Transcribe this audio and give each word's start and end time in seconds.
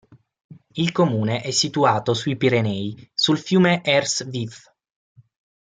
Il 0.73 0.91
comune 0.91 1.41
è 1.41 1.51
situato 1.51 2.15
sui 2.15 2.35
Pirenei 2.35 3.07
sul 3.13 3.37
fiume 3.37 3.83
Hers-Vif. 3.83 4.73